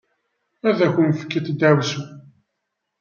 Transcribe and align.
Ad 0.69 0.79
ak-fkent 0.85 1.47
ddeɛwessu. 1.55 2.01